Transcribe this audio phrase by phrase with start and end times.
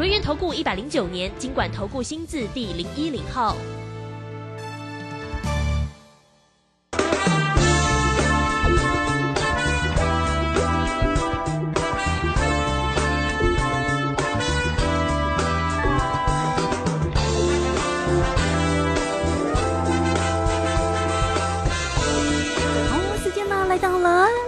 [0.00, 3.54] 轮源投顾一百零九年经管投顾新字第零一零号。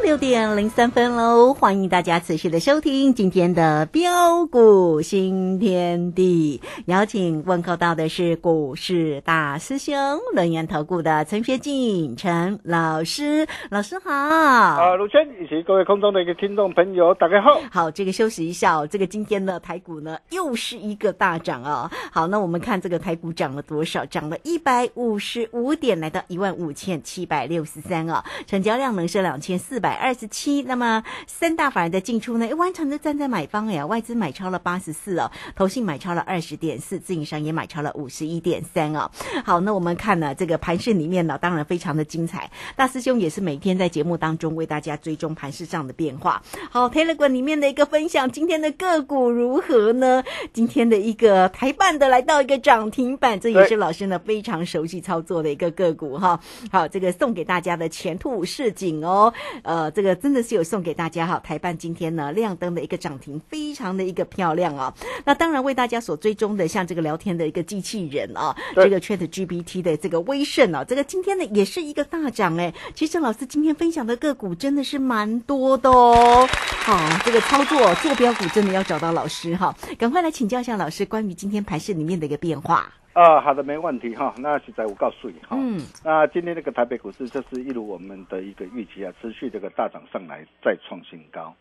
[0.02, 6.60] 六点零三分喽，欢迎大家持续的收听今天的标股新天地。
[6.86, 9.94] 邀请问候到的是股市大师兄、
[10.34, 14.12] 轮研投顾的陈学进陈老师，老师好。
[14.12, 17.60] 啊，卢轩以及各位空中的一个听众朋友，大家好。
[17.70, 18.86] 好，这个休息一下哦。
[18.86, 21.88] 这个今天的台股呢，又是一个大涨哦。
[22.10, 24.04] 好，那我们看这个台股涨了多少？
[24.04, 28.22] 涨了一百五十五点，来到一万五千七百六十三哦。
[28.46, 29.92] 成交量能是两千四百。
[29.94, 32.48] 二十七，那么三大法人的进出呢？
[32.56, 39.10] 完全的站在买方哎呀，外资买超了八十四哦，投信买超了二十点四，自营商也买超了五十一点三哦。
[39.44, 42.50] 好，那我们看呢，这个盘市里面呢，当然非常的精彩。
[42.74, 46.42] 大师兄也是每天在节目当中为大家追踪盘市上的变化。
[46.70, 50.24] 好，Telegram 里面的一个分享，今天的个股如何呢？
[50.52, 56.40] 今天的一个台办的来到一个涨停板，这也是老师呢非常熟悉操作的一个个股哈。
[56.70, 58.72] 好，这个送给大家的前途似
[59.02, 59.90] 锦哦，呃。
[59.90, 64.94] 这个真的是有送给大家哈，台办今天呢亮灯的一个涨停，非常的一个漂亮啊。
[65.24, 72.72] 那当然为大家所追踪的，像这个聊天的一个机器人啊，这个 Chat GPT 的这个威盛啊，这个今天呢也是一个大涨哎。
[72.94, 76.48] 其实老师今天分享的个股真的是蛮多的哦。
[76.84, 82.92] 好，这个操作坐标股真的要找到老师哈，赶快来请教一下老师关于今天盘市里面的一个变化。
[83.14, 84.34] 啊，好的，没问题哈。
[84.38, 91.54] 那现在我告诉你哈，嗯那今天这个台北股市，就是一如我们的一个预期啊，持续这个大涨上来，再创新高，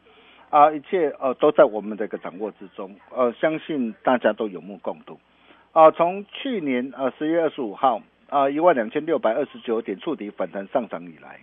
[0.49, 5.19] 啊，一切呃都在我们的一个掌握之中，呃，相信大家都有目共睹，
[5.73, 11.41] 啊，从去年呃十月二十五号啊一万两千六百二十九点触底反弹上涨以来，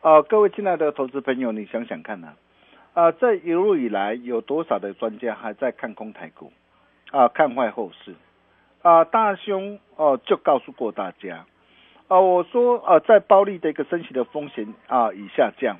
[0.00, 2.32] 啊，各位亲爱的投资朋友，你想想看呢，
[2.94, 6.50] 啊，这一路以来有多少的专家还在看空台股，
[7.10, 8.14] 啊，看坏后市。
[8.82, 11.46] 啊，大兄哦，就告诉过大家，
[12.08, 15.76] 啊，我说啊，在暴利的一个升息的风险啊已下降，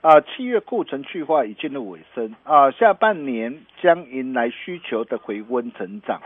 [0.00, 6.20] 啊，七月库存去化已进入尾声，啊，下半年将迎来需求的回温成长，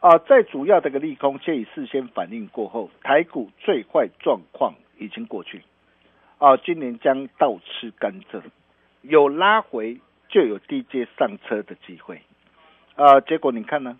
[0.00, 5.62] 啊，在主要的一个利空皆已事先反应过后，台股最坏状况已经过去，
[6.38, 8.42] 啊，今年将倒吃甘蔗，
[9.02, 12.22] 有拉回就有低阶上车的机会，
[12.96, 13.96] 啊，结果你看呢？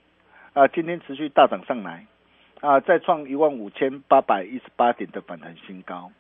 [0.52, 2.06] 啊，今天持续大涨上来，
[2.60, 6.10] 啊，再创一万五千八百一十八点的反弹新高，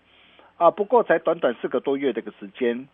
[0.56, 2.88] 啊，不过才短短四个多月的一个时间，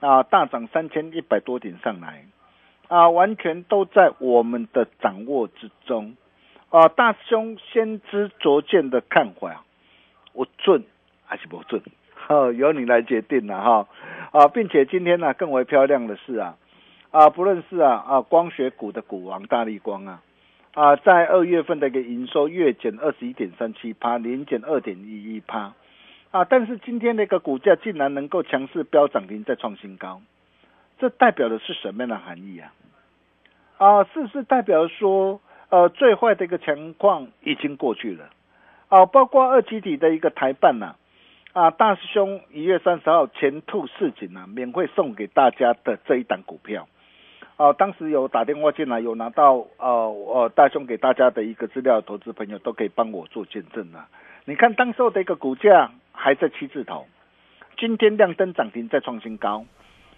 [0.00, 2.26] 啊，大涨三千一百多点上来，
[2.88, 6.14] 啊，完全都在我们的掌握之中，
[6.68, 9.64] 啊，大兄先知灼见的看法，
[10.34, 10.84] 我准
[11.24, 11.80] 还是不准？
[12.14, 13.88] 哈，由你来决定了哈，
[14.32, 16.58] 啊，并且今天呢，更为漂亮的是啊，
[17.10, 20.20] 啊，不论是啊啊光学股的股王大力光啊。
[20.74, 25.74] 啊，在二月份的一个营收月减二十一点三七趴，年减二点一一趴，
[26.30, 30.22] 啊，但是今天的一个股价竟然能够强势飙涨停再创新高，
[30.98, 32.72] 这代表的是什么样的含义啊？
[33.76, 38.30] 啊，是不是代表说，呃，最坏的一个情况已经过去了？
[38.88, 40.94] 啊，包括二级体的一个台办呐，
[41.52, 46.88] 啊，大师兄一月三十号前兔似锦啊，免费送给大家的这一档股票。
[47.62, 54.08] 哦，当时有打电话进来，有拿到呃呃大兄给大家的一个资料，投资朋友都可以帮我做见证啊。
[54.46, 57.06] 你看当时候的一个股价还在七字头，
[57.78, 59.64] 今天亮灯涨停再创新高，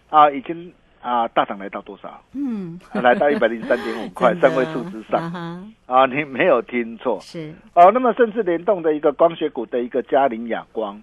[0.09, 2.19] 啊，已经啊大涨来到多少？
[2.33, 5.21] 嗯，来到一百零三点五块， 三位数之上。
[5.85, 7.91] 啊，你没有听错，是哦。
[7.93, 11.03] 那么甚至联动的一个光学股的一个嘉陵亚光，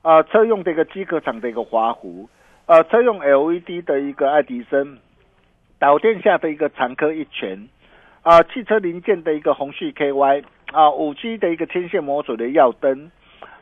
[0.00, 2.26] 啊，车用的一个机壳厂的一个华湖，
[2.64, 4.96] 呃，车用 LED 的一个爱迪生。
[5.84, 7.68] 导电下的一个长科一拳，
[8.22, 10.42] 啊，汽车零件的一个宏旭 KY，
[10.72, 13.10] 啊，五 G 的一个天线模组的耀灯，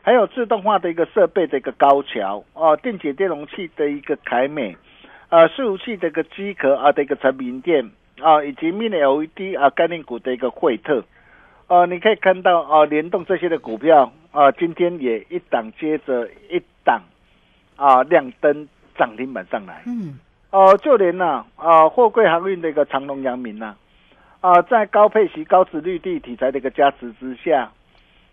[0.01, 4.77] 还有自动化的一个设备的一个高桥，啊，电解电容器的一个凯美，
[5.27, 7.91] 啊，伺服器的一个机壳啊的一个产品店，
[8.21, 11.03] 啊，以及 Mini LED 啊概念股的一个惠特，
[11.67, 17.01] 哦，你可以看到哦，联动这些的股票啊，今天也一档接着一档
[17.75, 19.83] 啊，亮灯涨停板上来。
[19.85, 20.17] 嗯。
[20.53, 23.73] 哦，就连呐啊，货柜航运的一个长隆、阳明呐
[24.39, 27.71] 啊，在高配息、高值率地题材的一个加持之下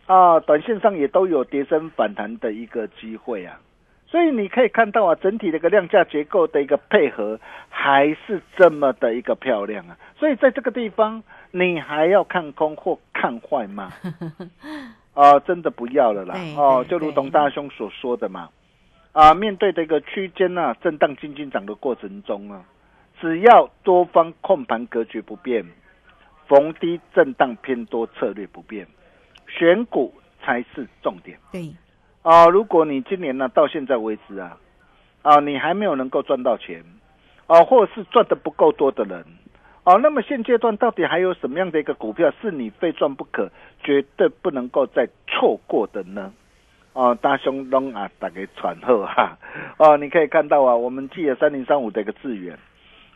[0.07, 3.59] 啊，短线上也都有跌升反弹的一个机会啊。
[4.07, 7.41] 所以你可以看到啊，整体的一个量价结构的一个配合
[7.71, 9.97] 还是这么的一个漂亮啊。
[10.19, 11.23] 所以在这个地方，
[11.53, 13.91] 你还要看空或看坏吗？
[15.15, 16.35] 啊， 真的不要了啦！
[16.59, 18.51] 哦，就如同大兄所说的嘛，
[19.13, 22.65] 啊，面对这个区间呢震荡进进涨的过程中啊，
[23.21, 25.65] 只要多方控盘格局不变，
[26.47, 28.87] 逢低震荡偏多策略不变，
[29.49, 31.37] 选股才是重点。
[31.51, 31.73] 对。
[32.23, 34.57] 啊，如果你今年呢到现在为止啊，
[35.23, 36.85] 啊，你还没有能够赚到钱，
[37.47, 39.25] 啊，或者是赚的不够多的人，
[39.85, 43.51] 啊，那么现阶段到底还有什么样的一个股票是你非赚不可、
[43.83, 46.33] 绝对不能够再错过的呢？
[46.93, 49.39] 哦，大兄龙啊，打给传后哈，
[49.79, 52.59] 哦，你可以看到啊，我们记得三零三五的一个资源，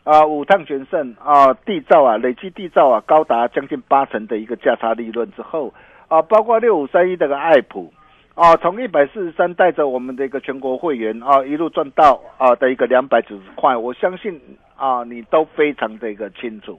[0.03, 5.73] 啊，五趟全胜啊，缔造啊，累计缔造啊，高达将近八成的一个价差利润之后，
[6.07, 7.93] 啊，包括六五三一这个爱普。
[8.35, 14.41] 啊，从一百四十三带着我们的一个全国会员啊，一路赚到啊的一个两百九十块，我相信
[14.75, 16.77] 啊你都非常的一个清楚，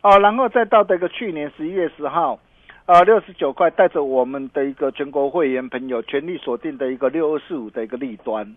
[0.00, 2.38] 啊，然后再到这个去年十一月十号，
[2.88, 8.56] 啊六十九块带着我们的一个全国会员朋友全力锁定的一个六二四五的一个利端，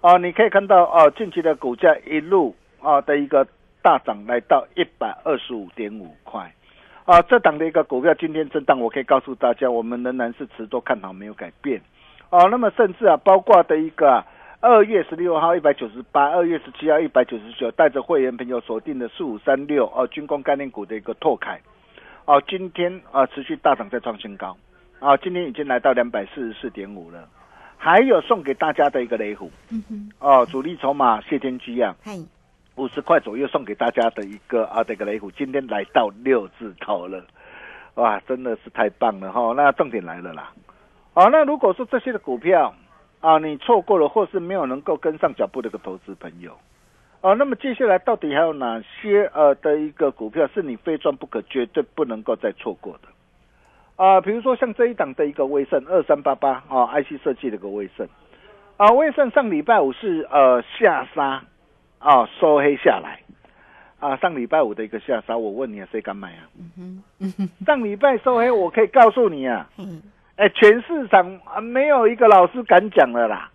[0.00, 3.46] 啊，你可以看到啊近期的股价一路啊的一个
[3.82, 6.50] 大涨来到一百二十五点五块。
[7.04, 11.78] 啊，这档的一个股票今天震荡，我可以告诉大家，我们仍然是持多看好，没有改变。
[12.30, 14.24] 啊，那么甚至啊，包括的一个
[14.60, 21.60] 二月十六号一百九十八，二月十七号一百九十九，带着会员朋友锁定的四五三六哦，军工概念股的一个拓凯，
[22.26, 24.56] 哦，今天啊持续大涨再创新高，
[24.98, 27.28] 啊，今天已经来到两百四十四点五了。
[27.78, 31.94] 还有送给大家的一个雷虎，嗯哼，哦，主力筹码谢天机啊。
[32.74, 37.24] 五十块左右送给大家的一个啊，这个雷虎今天来到六字头了，
[37.94, 39.54] 哇，真的是太棒了哈！
[39.56, 40.52] 那重点来了啦，
[41.14, 42.74] 啊，那如果说这些的股票
[43.20, 46.54] 啊，你错过了或是没有能够跟上脚步的一个投资朋友，
[47.20, 53.08] 啊，那么接下来到底还有哪些呃的一个股票是你非赚不可、绝对不能够再错过的？
[53.96, 58.06] 啊，比如说像这一档的一个威盛二三八八啊，IC 设计的一个威盛
[58.76, 61.42] 啊，威盛上礼拜五是呃下杀。
[61.98, 63.20] 啊，收黑下来，
[63.98, 66.44] 啊，上礼拜五的一个下杀，我问你啊，谁敢买啊？
[66.78, 67.02] 嗯
[67.66, 69.68] 上礼拜收黑，我可以告诉你啊，
[70.36, 73.50] 哎，全市场啊没有一个老师敢讲了啦，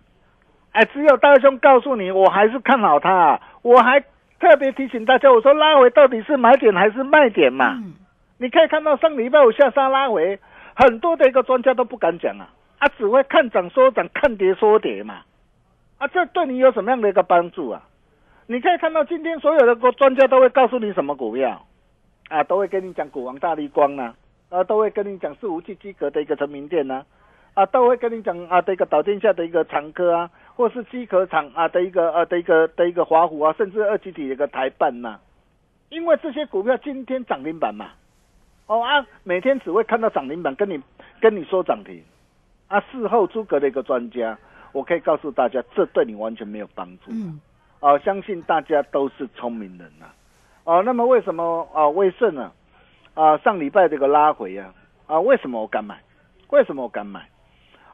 [0.72, 4.00] 哎，只有大兄告诉你，我还是看好它，我还
[4.40, 7.78] 特别提醒大家，我说拉回到底是买点还是卖点嘛？
[8.38, 10.38] 你可以看到上礼拜五下杀拉回，
[10.74, 12.48] 很多的一个专家都不敢讲啊，
[12.78, 15.22] 啊，只会看涨说涨，看跌说跌嘛，
[15.98, 17.82] 啊，这对你有什么样的一个帮助啊？
[18.46, 21.64] 你可以看到今天所有的个专家都会告诉你什么股票，
[22.28, 24.14] 啊，都会跟你讲股王大力光呢，
[24.48, 27.04] 啊，都会跟你讲是无器机壳的一个成名店呢，
[27.54, 35.18] 啊，都会跟你讲啊这个导电下的一个长科啊，或是机壳厂啊的一个呃的一个的一个华虎啊，甚至二级体的一个台办呐，
[35.88, 37.90] 因为这些股票今天涨停板嘛，
[38.66, 40.80] 哦啊，每天只会看到涨停板跟你
[41.20, 42.02] 跟你说涨停，
[42.68, 44.38] 啊，事后诸葛的一个专家，
[44.72, 47.10] 我可以告诉大家，这对你完全没有帮助。
[47.80, 50.06] 啊，相信大家都是聪明人呐，
[50.64, 52.52] 啊，那么为什么啊威盛呢？
[53.14, 54.72] 啊，上礼拜这个拉回啊，
[55.06, 56.00] 啊，为什么我敢买？
[56.50, 57.28] 为什么我敢买？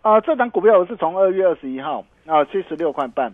[0.02, 3.32] 啊，这档股票我是从二月二十一号啊七十六块半，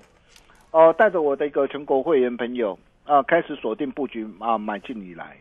[0.71, 5.37] 哦，带着我的一个全国会员朋友啊开始锁定布局啊买进以来，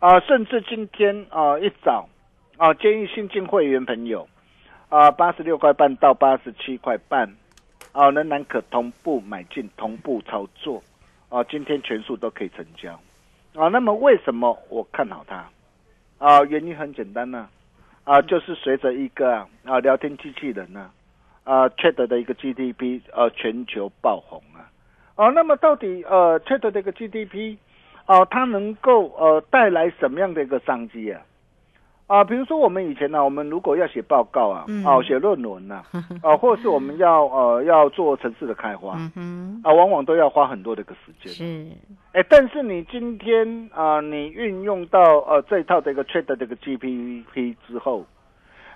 [0.00, 2.08] 啊，甚至今天啊一早
[2.58, 4.28] 啊建议新进会员朋友
[4.88, 7.34] 啊八十六块半到八十七块半。
[7.92, 10.80] 啊，仍然可同步买进，同步操作，
[11.28, 12.92] 啊，今天全数都可以成交，
[13.60, 15.44] 啊，那么为什么我看好它？
[16.18, 17.48] 啊，原因很简单呢，
[18.04, 20.88] 啊，就是随着一个啊聊天机器人呢，
[21.44, 24.70] 啊，Chat 的一个 GDP 呃全球爆红啊，
[25.16, 27.56] 啊，那么到底呃 Chat 的一个 GDP
[28.06, 31.20] 啊，它能够呃带来什么样的一个商机啊？
[32.06, 35.82] 啊，比如说我们以前呢，我们如果要写报告啊，哦，写论文呐，
[36.22, 38.98] 啊， 或者是我们要呃要做城市的开发，
[39.62, 41.32] 啊，往往都要花很多的一个时间。
[41.32, 41.70] 是，
[42.12, 48.04] 哎，但是你今天啊，你运用到呃这一套的一个 Chat 这个 GPT 之后，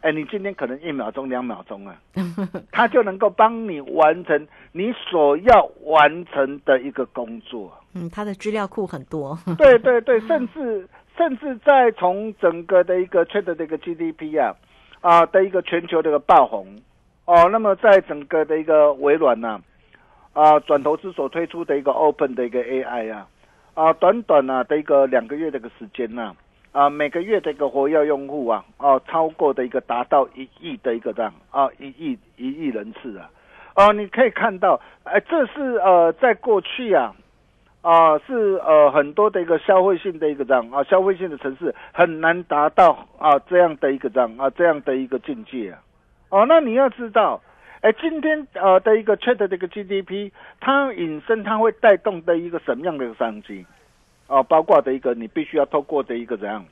[0.05, 1.97] 哎，你今天可能一秒钟、两秒钟啊，
[2.71, 7.73] 它就能够帮你完成你所要完成的一个工作。
[7.97, 9.39] 嗯，它的资料库很多。
[9.57, 10.87] 对对对，甚至。
[11.17, 14.53] 甚至在从整个的一个 Chat 的一个 GDP 啊
[15.01, 16.67] 啊的一个全球的一个爆红
[17.25, 19.61] 哦，那么在整个的一个微软呢
[20.33, 23.29] 啊转投资所推出的一个 Open 的一个 AI 啊
[23.75, 26.35] 啊短短啊的一个两个月的一个时间呢啊
[26.75, 33.31] 啊每个月的一个活跃用户啊哦超过的一个达到一亿的一个这样啊一亿一亿人次啊
[33.77, 37.15] 哦你可以看到哎这是呃在过去啊。
[37.87, 45.83] 啊，是呃很多的一个消费性的一个这样啊，消费性的城市很难达到啊这样的一个这样啊这样的一个境界啊。
[46.31, 47.43] 哦，那你要知道，
[47.83, 53.67] 哎，今天呃的一个 Chat 的一个 GDP，它引申它会带动的一个什么样的一个商机？
[54.27, 56.65] 哦，包括的一个你必须要透过的一个怎样？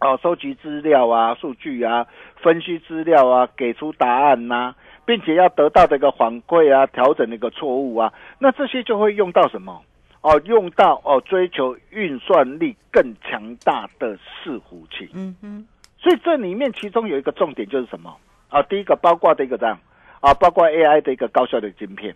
[0.00, 2.06] 哦，收集资料啊，数据啊，
[2.36, 9.82] 分析资料啊，给出答案呐，并且要得到的一个反馈啊，调整的一个错误啊，那这些就会用到什么？
[10.22, 15.10] 哦，用到哦，追求运算力更强大的伺服器。
[15.14, 15.66] 嗯嗯，
[15.98, 18.16] 所以这里面其中有一个重点就是什么？
[18.48, 19.78] 啊，第一个包括的一个这样
[20.20, 22.14] 啊，包括 AI 的一个高效的晶片。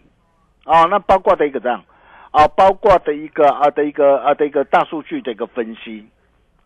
[0.64, 1.84] 啊，那包括的一个这样
[2.34, 6.04] 啊，包括的一个啊的一个啊的一个大数据的一个分析。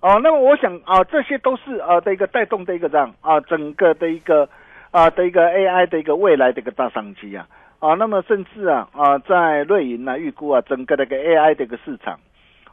[0.01, 4.49] 哦，那么我想啊，这些都是啊的一个带动的一个这样啊整个的一个
[4.91, 7.47] 啊的一个 AI 的一个未来的一个大商机啊。
[7.81, 12.19] 啊，那么甚至啊啊，在瑞银呢预估啊，整个那个 AI 的一个市场，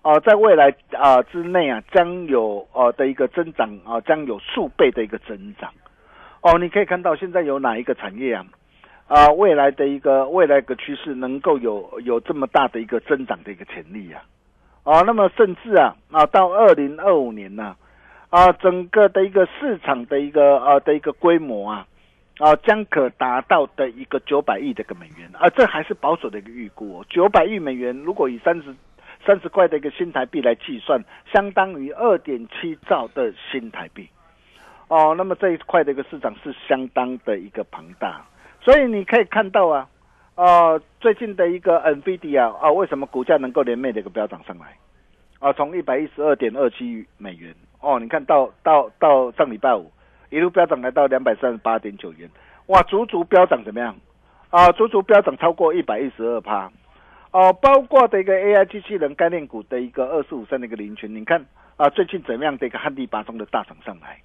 [0.02, 5.70] 啊，在未来啊之内啊，将有呃的一个增长啊，将有数倍的一个增长。
[6.42, 8.46] 哦，你可以看到现在有哪一个产业啊
[9.08, 14.24] 啊，未来的一个未来个趋势能够有有这么大的一个增长的一个潜力啊？
[14.84, 17.76] 啊，那么甚至啊啊，到二零二五年呢
[18.30, 21.88] 啊，整个的一个市场的一个啊的一个规模啊。
[22.38, 27.02] 啊，将可达到的一个九百亿的个美元，啊，这还是保守的一个预估。
[27.10, 28.76] 九百亿美元，如果以三十
[29.26, 34.10] 三十块的一个新台币来计算，相当于二点七兆的新台币。
[34.90, 38.26] 哦，那么这一块的一个市场是相当的一个庞大，
[38.66, 39.88] 所以你可以看到啊，
[40.34, 44.76] 啊，最近的一个 NVIDIA 啊，为什么股价能够连袂的一个飙涨上来？
[45.38, 49.92] 啊，从一百一十二点二七美元，哦，你看到到到上礼拜五。
[50.32, 52.28] 一路飙涨来到两百三十八点九元，
[52.66, 53.96] 哇，足足飙涨怎么样？
[54.50, 56.72] 啊，足足飙涨超过一百一十二趴，
[57.30, 61.46] 哦，包括的一个 AI 机器人概念股的一个二四五三的一个零群，你看
[61.78, 64.18] 啊，最近怎么样的一个旱地拔中的大涨上来？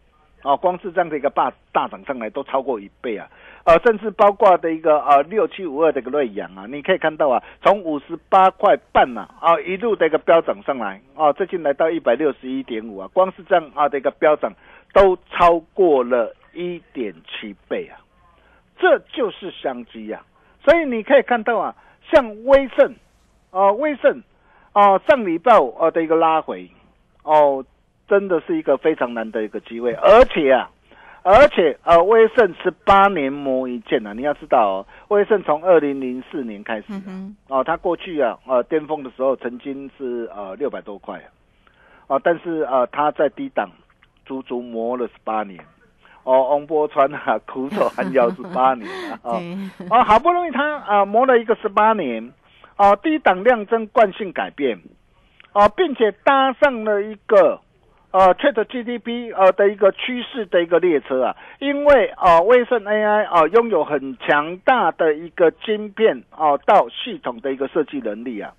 [0.43, 3.29] 哦，光是这样的一个大大涨上来都超过一倍啊！
[3.65, 14.53] 呃，甚至包括的一个呃六七五二的一个瑞阳啊，你可以看到啊，从五十八块半呐啊一路的一个飙涨上来啊，最近来到一百六十一点五啊，光是这样啊的一个飙涨。
[14.93, 18.03] 都超过了一点七倍啊，
[18.77, 20.21] 这就是商机呀。
[20.65, 21.73] 所以你可以看到啊，
[22.11, 22.93] 像威盛，
[23.53, 24.21] 啊威盛，
[24.73, 26.69] 啊上礼拜呃的一个拉回，
[27.23, 27.65] 哦，
[28.11, 29.93] 真的是一个非常难的一个机会。
[29.95, 30.69] 而且啊，
[31.23, 36.93] 而且呃威盛十八年磨一剑啊，你要知道哦，威盛从二零零四年开始，
[37.49, 41.17] 哦，它过去啊呃巅峰的时候曾经是呃六百多块
[42.09, 43.71] 啊，啊，但是呃它在低档。
[44.27, 45.59] 足足磨了十八年，
[46.23, 49.19] 哦，翁波川啊，苦守寒窑十八年啊，
[49.91, 52.33] 哦，好不容易他啊磨了一个十八年，
[52.77, 54.79] 哦，低档量增惯性改变，
[55.53, 57.61] 哦，并且搭上了一个
[58.13, 68.53] 呃 Chat GDP 呃的一个趋势的一个列车啊，因为啊威盛 AI 啊拥有很强大的一个晶片哦到系统的一个设计能力啊，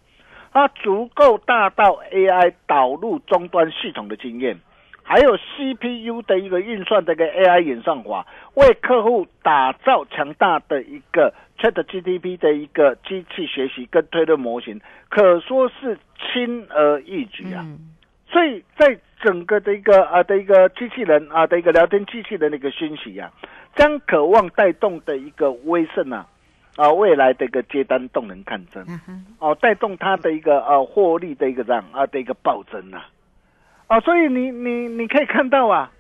[0.53, 4.57] 它足够大到 AI 导入终端系统的经验。
[5.03, 14.79] 还有 CPU 的一个运算的一个 AI 演算法，为客户打造强大的一个 Chat GDP 的一个机器学习跟推论模型，
[15.09, 15.97] 可说是
[16.31, 17.65] 轻而易举啊。
[18.31, 23.29] 所以在整个的一个啊的一个机器人啊的一个聊天机器人的一个兴起啊，
[23.75, 26.25] 将渴望带动的一个威盛啊
[26.75, 28.83] 啊未来的一个接单动能看增，
[29.39, 33.05] 哦带动它的一个呃获利的一个这样啊的一个暴增啊。
[33.87, 35.91] 啊，所以你你你可以看到啊，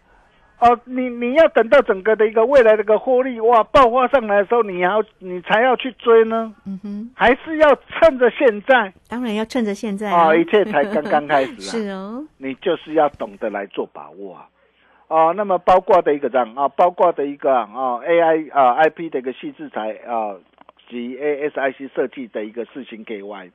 [0.61, 8.93] 哦，你你要等到整个的一个未来的一个获利哇爆发上来的时候，你要你才要去追呢，嗯哼，还是要趁着现在？
[9.09, 14.47] 当然要趁着现在啊，一切才刚刚开始啊， 是哦，你就是要懂得来做把握啊，
[15.07, 17.67] 哦，那么包括的一个这样啊，包括的一个啊
[18.05, 20.35] AI 啊 IP 的一个细制裁啊
[20.87, 23.49] 及 ASIC 设计的一个事情给 Y。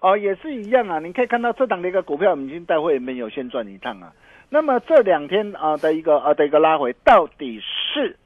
[0.00, 0.98] 哦，也是一样啊！
[0.98, 4.12] 你可以看到这档的一个股票，明星大会没有先赚一趟啊。
[4.48, 8.16] 那么这两天啊的一个啊的一个拉回，到底是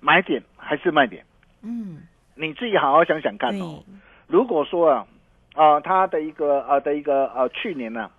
[0.00, 1.24] 买点还是卖点？
[1.62, 2.02] 嗯，
[2.34, 3.82] 你自己好好想想看哦。
[4.26, 5.06] 如果说啊
[5.54, 8.10] 啊，它的一个啊的一个呃去年呢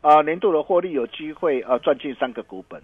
[0.00, 2.82] 啊年度的获利有机会呃赚进三个股本。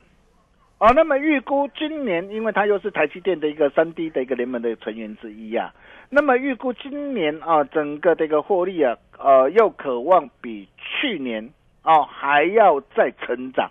[0.79, 5.75] 哦，那么预估今年，因为它又是台积电的一个三 D 的一个联盟的成员之一呀，
[6.09, 11.51] 那么预估今年啊，整个这个获利啊，呃，又渴望比去年
[11.83, 13.71] 哦还要再成长。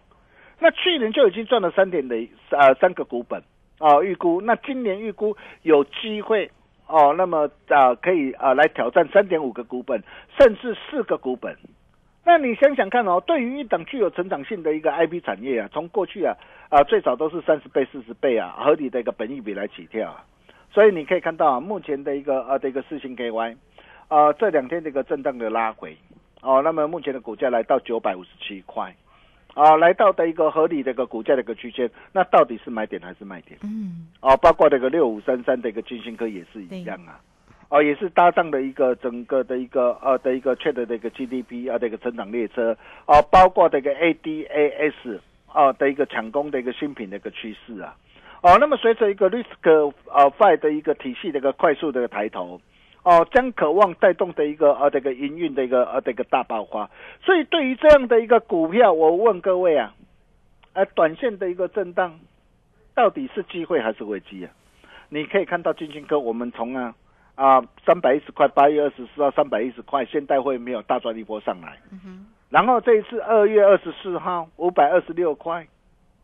[0.59, 2.15] 那去年就已经赚了三点的
[2.49, 3.43] 呃三个股本
[3.77, 6.49] 啊，预估那今年预估有机会
[6.87, 10.01] 哦，那么啊可以啊来挑战三点五个股本，
[10.39, 11.55] 甚至四个股本。
[12.25, 16.35] 那你想想看哦，对于一档具有成长性的一个 I P 产业啊，从过去啊
[16.69, 20.25] 啊最早都是三十倍、四十倍啊，合理的一个本益比来起跳啊，
[20.71, 23.57] 所以你可以看到啊，目前的一个呃的一个四星 K Y，
[24.07, 25.95] 啊这两天的一个震荡的拉回
[26.41, 28.95] 哦，那么目前的股价来到九百五十七块，
[29.53, 33.59] 啊来到的一个合理的一个股价的一个区间，那到底是买点还是卖点？
[33.63, 37.19] 嗯，哦，包括这个六五三三的一个金星科也是一样啊。
[37.69, 42.77] 哦，也是搭上的一个整个的一个呃的一个 a d 的一个 GDP 啊的一个成长列车。
[43.05, 45.19] 啊，包括这个 ADAS
[45.51, 47.93] 啊的一个抢攻的一个新品的一个趋势啊，
[48.41, 49.43] 哦，那么随着一个 Risk
[50.05, 52.61] 呃 Five 的一个体系的一个快速的一个抬头，
[53.07, 56.89] 哦，将渴望带动的一个呃这个营运的一个呃这个大爆发，
[57.23, 59.93] 所以对于这样的一个股票，我问各位啊，
[60.73, 62.19] 呃，短线的一个震荡
[62.93, 64.51] 到底是机会还是危机啊？
[65.07, 66.93] 你可以看到金星科，我们从啊。
[67.35, 71.77] 啊，三百一十块，八月二十四号三百一十块，现代会没有大赚一波上来。
[72.49, 75.67] 然后这一次二月二十四号五百二十六块，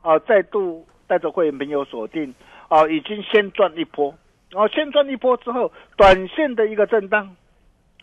[0.02, 2.34] 啊，再度带着会员朋友锁定，
[2.68, 4.12] 啊，已经先赚一波。
[4.54, 7.36] 然后先赚一波之后，短线的一个震荡，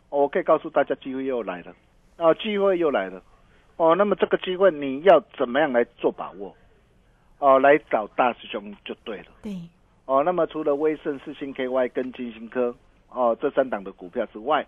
[0.09, 1.73] 我可以告诉大家，机会又来了。
[2.17, 3.23] 啊，机会又来了。
[3.77, 6.55] 哦，那么这个机会你要怎么样来做把握？
[7.39, 9.27] 哦，来找大师兄就对了。
[9.43, 9.57] 对。
[10.07, 12.75] 哦，那么除了威盛、四星 KY 跟金星科。
[13.13, 14.65] 哦，这三档的股票之外，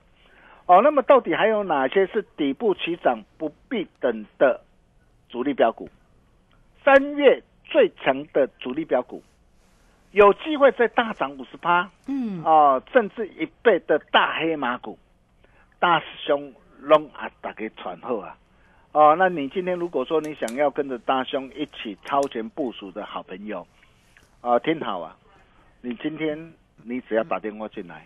[0.66, 4.60] 哦，那么到底还有哪些是底部起涨不必等的
[5.28, 5.88] 主力标股？
[6.84, 9.22] 三月最强的主力标股，
[10.12, 14.98] 有机会再大涨五十趴，嗯，哦，甚至一倍的大黑马股，
[15.78, 18.36] 大师兄拢啊打给传后啊，
[18.92, 23.66] 哦，那你今天如果说你想要跟着大兄一起超前部署的好朋友，
[24.40, 25.16] 啊，听好啊，
[25.80, 26.52] 你今天。
[26.84, 28.04] 你只要打电话进来，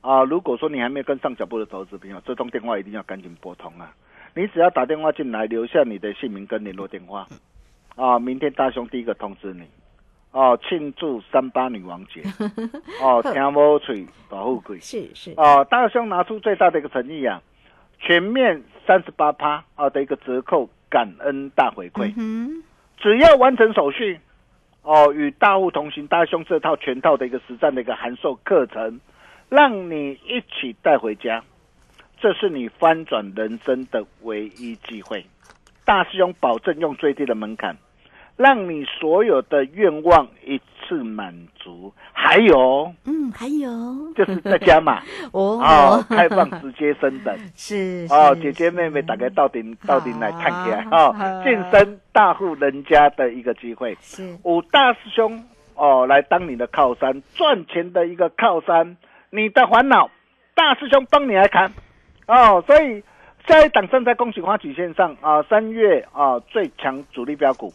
[0.00, 3.94] 啊，如果说你还没有跟上脚步的投资朋友，这通电话一定要赶紧拨通啊！
[4.34, 7.26] 你只要打电话进来，留下你的姓名跟联络电话，
[7.94, 9.68] 啊，明天大兄第一个通知你，
[10.32, 12.22] 哦，庆祝三八女王节，
[13.02, 17.40] 哦，听无吹保护贵，是是，哦，大兄拿出最大的一个诚意啊，
[17.98, 22.12] 全面三十八趴啊的一个折扣感恩大回馈，
[22.98, 24.20] 只要完成手续。
[24.88, 29.00] 哦，与大户同行，大兄这套全套的一个实战的一个函授课程，
[29.48, 31.42] 让你一起带回家，
[32.20, 35.26] 这是你翻转人生的唯一机会。
[35.84, 37.76] 大师兄保证用最低的门槛，
[38.36, 41.92] 让你所有的愿望一次满足。
[42.12, 43.68] 还有，嗯，还有，
[44.14, 45.00] 就是在家嘛，
[45.32, 54.36] 哦，开放直接升等， 是哦，姐姐妹妹打开到顶到顶来看起来，哦，晋升大户人家的一个机会，是。
[54.42, 55.44] 五大师兄
[55.74, 58.96] 哦，来当你的靠山，赚钱的一个靠山，
[59.30, 60.10] 你的烦恼，
[60.54, 61.70] 大师兄帮你来扛，
[62.26, 63.02] 哦，所以
[63.46, 67.72] 下一档正在恭喜花曲线上啊，三月啊最强主力标股，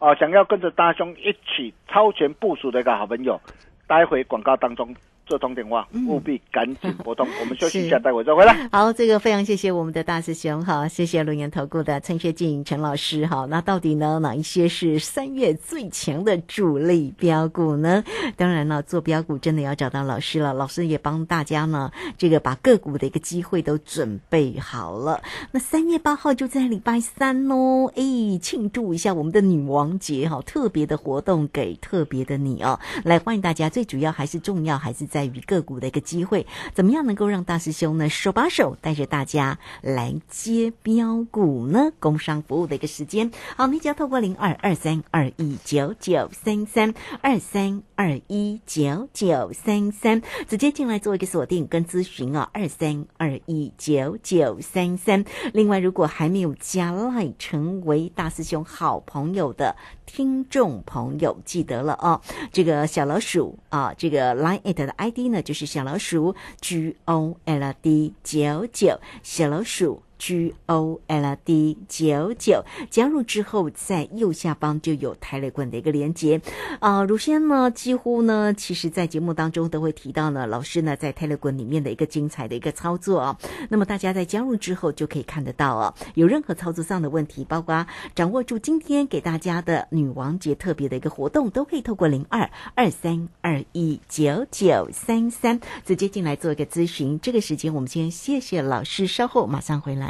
[0.00, 3.40] 啊，想要跟着大兄一起超前部署的一个好朋友。
[3.86, 4.94] 待会广告当中。
[5.30, 8.68] 这通电话务必赶紧拨通，我们休息一下，待会再回来。
[8.72, 13.46] 好，这个非常谢谢我们的大师兄哈，谢谢龙岩投顾的陈学静陈老师哈。
[13.48, 18.02] 那到底呢，哪一些是三月最强的主力标股呢？
[18.36, 25.22] 当然了，做标股真的要找到老师了，老师也帮大家呢，这个把个股的一个机会都准备好了。
[25.52, 28.02] 那三月八号就在礼拜三哦，哎，
[28.42, 33.70] 庆祝一下我们的女王节哈，特别的活动给特别的你哦，来欢迎大家。
[33.70, 35.19] 最主要还是重要还是在。
[35.20, 41.92] 在于个股的一个机会，怎么样能够让大师兄呢手把手带着大家来接标股呢？
[41.98, 55.26] 工商服务的一个时间，好，你只要透过零二二三二一九九三三二三二一九九三三直接进来做一个锁定跟咨询啊，二三二一九九三三。
[55.52, 59.76] 另外，如果还没有加赖成为大师兄好朋友的
[60.12, 62.20] 听众朋友，记得了哦，
[62.52, 65.10] 这个小老鼠啊，这个 line it 的 i。
[65.10, 76.40] ID 呢，就是小老鼠 G O L D 九九，小老鼠 G O L D 九九，加入之后在右下方就有台雷棍的一个连接
[76.78, 77.02] 啊。
[77.02, 83.38] 如先呢，几乎呢，其实在节目当中都会提到呢，老师呢在台雷棍里面的一个精彩的一个操作啊。
[83.70, 97.18] 那么大家在加入之后就可以看得到啊，有任何操作上的问题，包括掌握住今天给大家的女王节特别的一个活动，都可以透过零二二三二一九九三三直接进来做一个咨询。
[97.20, 100.09] 这个时间我们先谢谢老师，稍后马上回来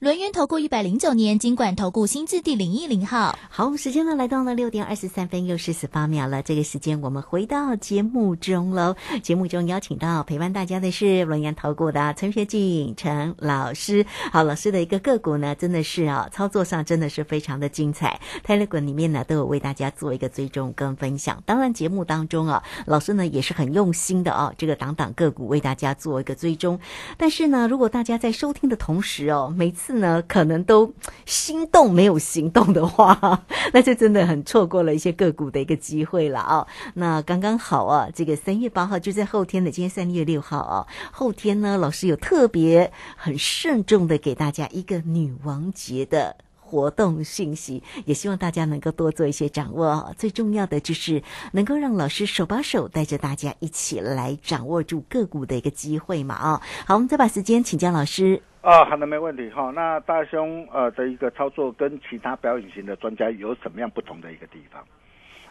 [0.00, 6.42] 轮源投顾一百零九年金管投顾新字第零一零号，好，时间呢来到了六点二十三分又四十八秒了。
[6.42, 8.96] 这个时间我们回到节目中喽。
[9.22, 14.06] 节目中邀请到陪伴大家的是轮源投顾的陈学进陈老师。
[14.32, 18.18] 好，老师的一个个股呢，真的是啊，操作上真的是非常的精彩。
[18.42, 21.42] 泰勒滚里面呢都有为大家做一个追踪跟分享。
[21.44, 26.80] 当然节目当中啊，老师呢也是很用心的哦，这个档档个股为大家做一个追踪。
[27.18, 30.92] 但是呢，如果大家在收听的同时哦，每次呢，可能都
[31.26, 36.66] 心动没有行动的话， 那就真的很错过了一些个股的一个机会了啊。
[36.94, 46.36] 那刚刚好啊，这个三月八号就在后天的，今天三月六号啊，后天呢，老师有特别很慎重的给大家一个女王节的。
[46.70, 50.14] 活动信息，也希望大家能够多做一些掌握。
[50.16, 51.20] 最重要的就是
[51.52, 56.62] 能够让老师手把手带着大家一起来掌握住个股的一个机会嘛啊！
[56.86, 58.40] 好，我们再把时间请教老师。
[58.60, 59.72] 啊，好的，没问题哈。
[59.74, 64.84] 那大兄呃的一个操作跟其他表演型的专家有什么样不同的一个地方？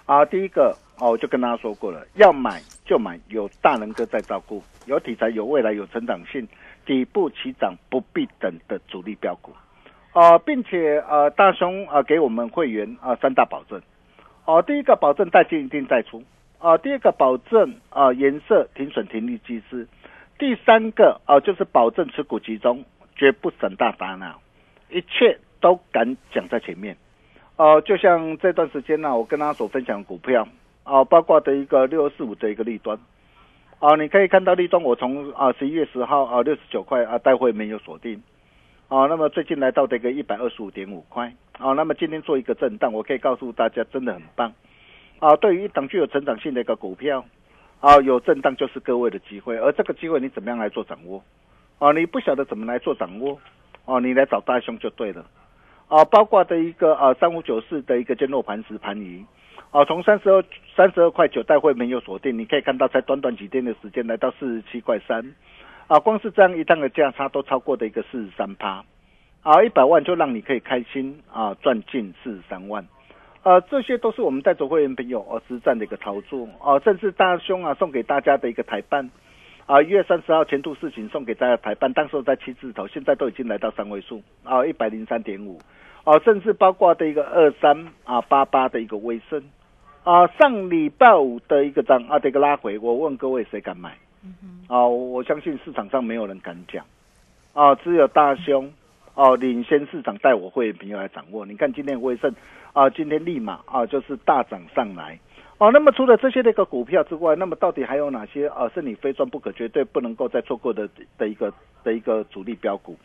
[0.05, 6.47] 啊，第一个哦，我就跟大家说过了，要买就买有大能哥在照顾，有题材、有未来、有成长性、
[6.85, 9.51] 底部起涨不必等的主力标股。
[10.19, 13.81] 啊，并且呃，大兄啊，给我们会员啊三大保证，
[14.43, 16.21] 哦，第一个保证带进一定再出，
[16.57, 19.87] 啊，第二个保证啊颜色停损停利机制，
[20.37, 22.83] 第三个啊就是保证持股集中，
[23.15, 24.41] 绝不省大打脑，
[24.89, 26.97] 一切都敢讲在前面，
[27.55, 30.45] 哦，就像这段时间呢，我跟大家所分享股票，
[30.83, 32.99] 啊，包括的一个六四五的一个利端，
[33.79, 38.21] 啊，你可以看到利端，我从啊十一月十号啊六十九块啊，待会没有锁定。
[38.89, 44.51] 哦，那么最近来到的一个一百二十五点五块，哦，那么今天做一个震荡，我可以告诉大家，真的很棒，
[45.19, 47.23] 啊，对于一档具有成长性的一个股票，
[47.81, 51.23] 啊，有震荡就是各位的机会，而这个机会你怎么样来做掌握？
[51.77, 53.39] 啊，你不晓得怎么来做掌握，
[53.85, 55.23] 哦，你来找大兄就对了，
[55.87, 59.23] 啊，包括的一个啊三五九四的一个坚弱磐石盘仪，
[59.69, 60.43] 啊，从三十二
[60.75, 65.23] 三十二块九带会没有锁定，你可以看到才短短几天的时间来到四十七块三。
[65.89, 68.85] 啊，光是这样一趟的价差都超过的一个四十三趴，
[69.41, 72.87] 啊，一百万就让你可以开心啊，赚近四十三万，
[73.41, 79.09] 呃，这些都是我们带走会员朋友而实战的一个操作，啊，甚至大兄啊送给大家的一个台办，
[79.65, 85.59] 啊，一月三十号前途事情送给大家台办，当时在七字头，现在都已经来到三位数，啊，一百零三点五，
[86.03, 89.43] 啊，甚至包括的一个二三啊八八的一个微升，
[90.03, 93.97] 啊，上礼拜五的一个涨啊的一个拉回，我问各位谁敢买？
[94.67, 96.85] 啊，我相信市场上没有人敢讲，
[97.53, 98.71] 啊，只有大兄，
[99.15, 101.45] 哦，领先市场带我会朋友来掌握。
[101.45, 102.33] 你看今天威盛，
[102.73, 105.19] 啊，今天立马啊就是大涨上来，
[105.57, 111.51] 哦，那么除了这些的一个股票之外，那么到底还有哪些啊是你非赚不可、绝对不能够再错过的的一个
[111.83, 112.95] 的一个主力标股？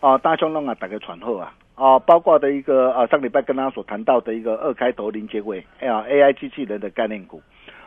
[0.00, 7.40] 啊，大兄弄啊打个传后啊，啊，包括的一个啊上礼拜跟大家所谈到的一个二开头零结尾，哎呀，AI 机器人的概念股。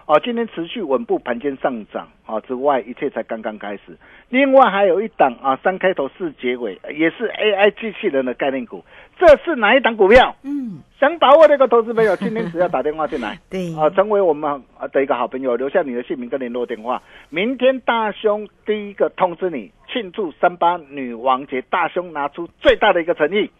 [0.09, 3.95] 哦，今天持续稳步盘间上涨啊之外，一切才刚刚开始。
[4.29, 8.83] 另外还有一档啊，三开头四结尾，也是 AI 机器人的概念股。
[9.19, 10.35] 这是哪一档股票？
[10.41, 17.03] 嗯，想把握这个投资朋友， 今天只要打电话进来，对啊，成为我们的一个好朋友，留下你的姓名跟联络电话。
[17.29, 23.51] 明天大兄第一个通知你，庆祝三八女王节，大兄拿出最大的一个诚意。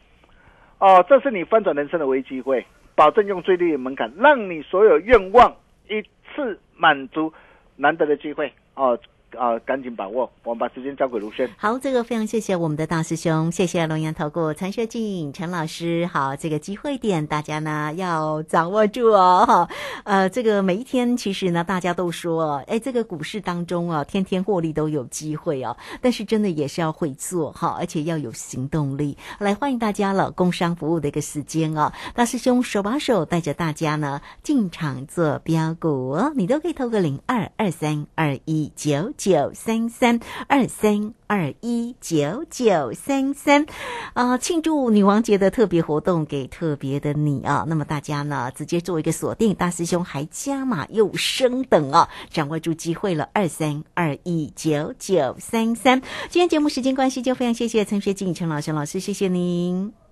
[0.80, 5.54] 哦，这是你翻转人生的唯一机会，保证用最低的门槛，让你所有愿望
[5.88, 6.04] 一
[6.36, 7.34] 是满足，
[7.76, 9.00] 难得的机会哦。
[9.38, 10.30] 啊，赶紧把握！
[10.44, 11.50] 我们把时间交给卢轩。
[11.58, 16.08] 好，这个非常谢谢我们的大师兄，谢谢龙岩投顾陈学进陈老师。
[16.08, 19.46] 好，这个机会点大家呢要掌握住哦。
[19.48, 19.70] 哈，
[20.04, 25.78] 呃，这个每一天其实呢，大家都说，哎，这个股市当中啊，天天获利都有机会哦。
[26.02, 29.18] 但是真的也是要会做哈，而且要有行动力。
[29.38, 31.92] 来，欢迎大家了，工商服务的一个时间哦。
[32.15, 39.13] 大师兄手把手带着大家呢进场做标股哦，你都可以透过零二二三二一九。
[39.19, 43.65] 九三三二三二一九九三三
[44.13, 44.38] 啊！
[44.38, 47.65] 庆祝女王节的特别活动，给特别的你啊！
[47.67, 52.08] 那么大家呢，直接做一个锁定，大师兄还加码又升等啊！
[52.29, 56.01] 掌握住机会了，二三二一九九三三。
[56.29, 60.09] 今天节目时间关系，就非常谢谢陈学静陈老师老师，谢谢您。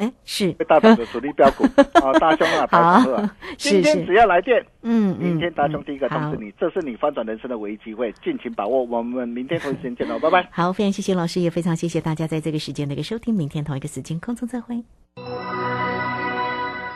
[0.00, 1.64] 哎，是 大涨的主力标股
[2.00, 8.82] 啊，大兄啊，好，今天只要来电，嗯明天大兄第一个通知你，这是你翻转人生的唯一机会，尽情把握。
[8.84, 10.48] 我们明天同一时间见喽，拜拜。
[10.50, 14.82] 好，非常谢谢老师，也非常谢谢大家在这个时间的一个收听，明天同一个时间空中再会。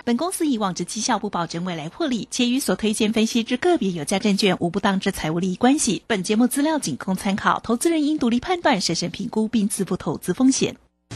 [0.07, 6.03] 本公司以往之绩效不保证未来获利，且与所推荐分析之个别有价证券无不当之财务利益关系。
[6.07, 10.75] 本节目资料仅供参考，投资人应独立判断、审慎评估并自负投资风险。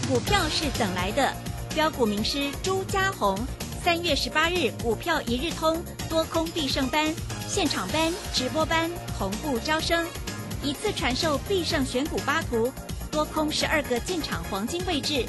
[0.09, 1.35] 股票是等来的。
[1.79, 3.39] 标股名师朱家红，
[3.85, 7.15] 三月十八日股票一日通多空必胜班
[7.47, 10.05] 现场班直播班同步招生，
[10.61, 12.73] 一次传授必胜选股八图，
[13.13, 15.25] 多空十二个进场黄金位置，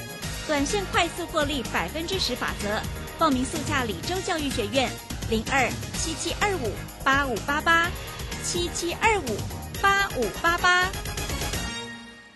[0.47, 2.81] 短线快速获利百分之十法则。
[3.19, 4.89] 报名速洽李州教育学院
[5.29, 6.71] 零二七七二五
[7.03, 7.91] 八五八八
[8.43, 9.37] 七七二五
[9.83, 10.89] 八五八八。